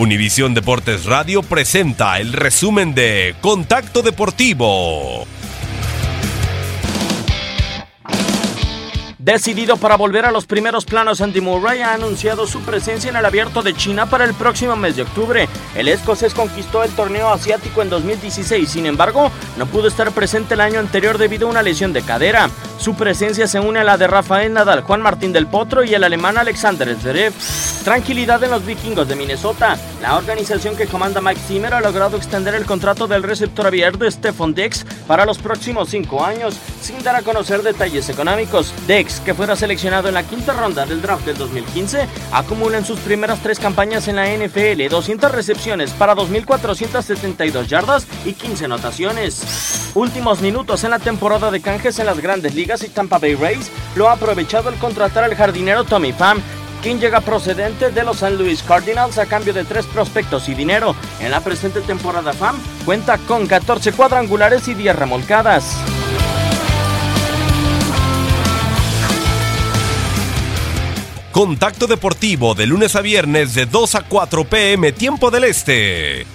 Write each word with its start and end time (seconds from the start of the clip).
Univisión 0.00 0.54
Deportes 0.54 1.04
Radio 1.04 1.42
presenta 1.42 2.18
el 2.20 2.32
resumen 2.32 2.94
de 2.94 3.34
Contacto 3.42 4.00
Deportivo. 4.00 5.26
Decidido 9.18 9.76
para 9.76 9.98
volver 9.98 10.24
a 10.24 10.30
los 10.30 10.46
primeros 10.46 10.86
planos, 10.86 11.20
Andy 11.20 11.42
Murray 11.42 11.82
ha 11.82 11.92
anunciado 11.92 12.46
su 12.46 12.62
presencia 12.62 13.10
en 13.10 13.16
el 13.16 13.26
abierto 13.26 13.60
de 13.60 13.74
China 13.74 14.06
para 14.06 14.24
el 14.24 14.32
próximo 14.32 14.74
mes 14.74 14.96
de 14.96 15.02
octubre. 15.02 15.46
El 15.74 15.88
escocés 15.88 16.32
conquistó 16.32 16.82
el 16.82 16.90
torneo 16.92 17.28
asiático 17.28 17.82
en 17.82 17.90
2016, 17.90 18.70
sin 18.70 18.86
embargo, 18.86 19.30
no 19.58 19.66
pudo 19.66 19.88
estar 19.88 20.10
presente 20.12 20.54
el 20.54 20.62
año 20.62 20.80
anterior 20.80 21.18
debido 21.18 21.46
a 21.46 21.50
una 21.50 21.62
lesión 21.62 21.92
de 21.92 22.00
cadera. 22.00 22.48
Su 22.80 22.94
presencia 22.94 23.46
se 23.46 23.60
une 23.60 23.80
a 23.80 23.84
la 23.84 23.98
de 23.98 24.06
Rafael 24.06 24.54
Nadal, 24.54 24.80
Juan 24.80 25.02
Martín 25.02 25.34
del 25.34 25.46
Potro 25.46 25.84
y 25.84 25.92
el 25.92 26.02
alemán 26.02 26.38
Alexander 26.38 26.96
Zverev. 26.98 27.34
Tranquilidad 27.84 28.42
en 28.42 28.50
los 28.50 28.64
vikingos 28.64 29.06
de 29.06 29.16
Minnesota. 29.16 29.76
La 30.00 30.16
organización 30.16 30.74
que 30.76 30.86
comanda 30.86 31.20
Mike 31.20 31.42
Zimmer 31.46 31.74
ha 31.74 31.82
logrado 31.82 32.16
extender 32.16 32.54
el 32.54 32.64
contrato 32.64 33.06
del 33.06 33.22
receptor 33.22 33.66
abierto 33.66 34.10
Stephon 34.10 34.54
Dex 34.54 34.86
para 35.06 35.26
los 35.26 35.36
próximos 35.36 35.90
cinco 35.90 36.24
años, 36.24 36.56
sin 36.80 37.02
dar 37.02 37.16
a 37.16 37.22
conocer 37.22 37.62
detalles 37.62 38.08
económicos. 38.08 38.72
Dex, 38.86 39.20
que 39.20 39.34
fuera 39.34 39.56
seleccionado 39.56 40.08
en 40.08 40.14
la 40.14 40.22
quinta 40.22 40.54
ronda 40.54 40.86
del 40.86 41.02
draft 41.02 41.26
del 41.26 41.36
2015, 41.36 42.08
acumula 42.32 42.78
en 42.78 42.86
sus 42.86 42.98
primeras 43.00 43.42
tres 43.42 43.58
campañas 43.58 44.08
en 44.08 44.16
la 44.16 44.26
NFL 44.26 44.88
200 44.88 45.30
recepciones 45.30 45.90
para 45.90 46.14
2.472 46.14 47.66
yardas 47.66 48.06
y 48.24 48.32
15 48.32 48.64
anotaciones. 48.64 49.89
Últimos 49.94 50.40
minutos 50.40 50.84
en 50.84 50.90
la 50.90 51.00
temporada 51.00 51.50
de 51.50 51.60
canjes 51.60 51.98
en 51.98 52.06
las 52.06 52.20
grandes 52.20 52.54
ligas 52.54 52.84
y 52.84 52.88
Tampa 52.88 53.18
Bay 53.18 53.34
Rays 53.34 53.70
lo 53.96 54.08
ha 54.08 54.12
aprovechado 54.12 54.68
al 54.68 54.76
contratar 54.76 55.24
al 55.24 55.34
jardinero 55.34 55.82
Tommy 55.82 56.12
Pham, 56.12 56.40
quien 56.80 57.00
llega 57.00 57.20
procedente 57.20 57.90
de 57.90 58.04
los 58.04 58.22
St. 58.22 58.36
Louis 58.36 58.62
Cardinals 58.62 59.18
a 59.18 59.26
cambio 59.26 59.52
de 59.52 59.64
tres 59.64 59.86
prospectos 59.86 60.48
y 60.48 60.54
dinero. 60.54 60.94
En 61.18 61.32
la 61.32 61.40
presente 61.40 61.80
temporada 61.80 62.32
Pham 62.32 62.56
cuenta 62.84 63.18
con 63.18 63.48
14 63.48 63.92
cuadrangulares 63.92 64.68
y 64.68 64.74
10 64.74 64.94
remolcadas. 64.94 65.76
Contacto 71.32 71.88
Deportivo 71.88 72.54
de 72.54 72.66
lunes 72.66 72.94
a 72.94 73.00
viernes 73.00 73.54
de 73.54 73.66
2 73.66 73.94
a 73.96 74.02
4 74.02 74.44
pm 74.44 74.92
tiempo 74.92 75.30
del 75.30 75.44
Este 75.44 76.26